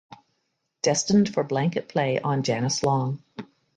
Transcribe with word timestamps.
Destined 0.81 1.31
for 1.31 1.43
blanket 1.43 1.87
play 1.87 2.19
on 2.19 2.41
Janice 2.41 2.81
Long. 2.81 3.21